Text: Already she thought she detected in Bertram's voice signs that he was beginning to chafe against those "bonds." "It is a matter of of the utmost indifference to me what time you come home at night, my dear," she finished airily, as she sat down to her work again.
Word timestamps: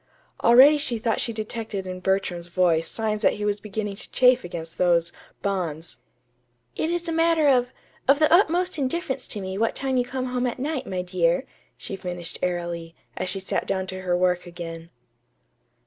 Already 0.43 0.79
she 0.79 0.97
thought 0.97 1.21
she 1.21 1.31
detected 1.31 1.85
in 1.85 1.99
Bertram's 1.99 2.47
voice 2.47 2.87
signs 2.87 3.21
that 3.21 3.33
he 3.33 3.45
was 3.45 3.59
beginning 3.59 3.95
to 3.97 4.09
chafe 4.09 4.43
against 4.43 4.79
those 4.79 5.13
"bonds." 5.43 5.99
"It 6.75 6.89
is 6.89 7.07
a 7.07 7.11
matter 7.11 7.47
of 7.47 7.71
of 8.07 8.17
the 8.17 8.33
utmost 8.33 8.79
indifference 8.79 9.27
to 9.27 9.39
me 9.41 9.59
what 9.59 9.75
time 9.75 9.97
you 9.97 10.03
come 10.03 10.25
home 10.33 10.47
at 10.47 10.57
night, 10.57 10.87
my 10.87 11.03
dear," 11.03 11.45
she 11.77 11.95
finished 11.95 12.39
airily, 12.41 12.95
as 13.15 13.29
she 13.29 13.39
sat 13.39 13.67
down 13.67 13.85
to 13.85 14.01
her 14.01 14.17
work 14.17 14.47
again. 14.47 14.89